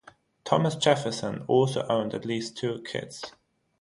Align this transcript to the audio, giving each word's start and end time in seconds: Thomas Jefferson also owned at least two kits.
Thomas 0.43 0.75
Jefferson 0.75 1.43
also 1.47 1.85
owned 1.87 2.15
at 2.15 2.25
least 2.25 2.57
two 2.57 2.81
kits. 2.81 3.21